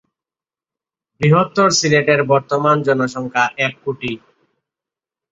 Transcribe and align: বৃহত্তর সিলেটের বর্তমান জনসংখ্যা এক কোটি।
বৃহত্তর 1.21 1.69
সিলেটের 1.79 2.21
বর্তমান 2.23 2.77
জনসংখ্যা 2.87 3.45
এক 3.65 3.73
কোটি। 3.83 4.11